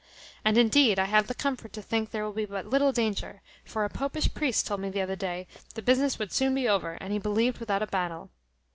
And, 0.43 0.57
indeed, 0.57 0.97
I 0.97 1.05
have 1.05 1.27
the 1.27 1.35
comfort 1.35 1.73
to 1.73 1.81
think 1.83 2.09
there 2.09 2.23
will 2.25 2.33
be 2.33 2.45
but 2.45 2.65
little 2.65 2.91
danger; 2.91 3.43
for 3.63 3.85
a 3.85 3.89
popish 3.91 4.33
priest 4.33 4.65
told 4.65 4.79
me 4.79 4.89
the 4.89 4.99
other 5.01 5.15
day 5.15 5.45
the 5.75 5.83
business 5.83 6.17
would 6.17 6.31
soon 6.31 6.55
be 6.55 6.67
over, 6.67 6.93
and 6.99 7.13
he 7.13 7.19
believed 7.19 7.59
without 7.59 7.83
a 7.83 7.85
battle." 7.85 8.31